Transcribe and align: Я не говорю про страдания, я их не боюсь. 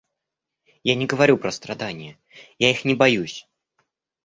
Я 0.83 0.95
не 0.95 1.05
говорю 1.05 1.37
про 1.37 1.51
страдания, 1.51 2.17
я 2.57 2.71
их 2.71 2.85
не 2.85 2.95
боюсь. 2.95 3.47